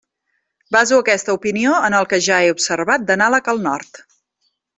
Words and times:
Baso 0.75 0.95
aquesta 1.03 1.35
opinió 1.39 1.73
en 1.89 1.97
el 1.99 2.07
que 2.15 2.19
ja 2.29 2.39
he 2.41 2.49
observat 2.55 3.07
d'anàleg 3.11 3.53
al 3.55 3.63
Nord. 3.69 4.03